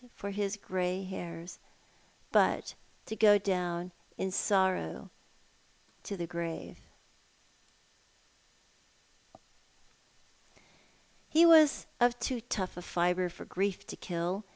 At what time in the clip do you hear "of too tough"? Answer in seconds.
11.99-12.77